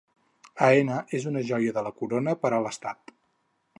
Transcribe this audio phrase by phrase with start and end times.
[0.67, 3.15] Aena és una joia de la corona per a l'estat